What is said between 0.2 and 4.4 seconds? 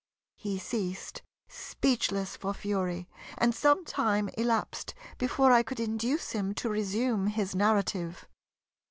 He ceased, speechless for fury; and some time